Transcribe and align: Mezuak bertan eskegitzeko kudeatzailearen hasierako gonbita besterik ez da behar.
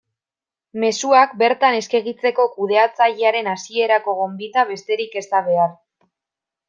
Mezuak 0.83 1.35
bertan 1.41 1.77
eskegitzeko 1.81 2.45
kudeatzailearen 2.55 3.51
hasierako 3.55 4.17
gonbita 4.23 4.65
besterik 4.71 5.19
ez 5.23 5.25
da 5.35 5.43
behar. 5.51 5.77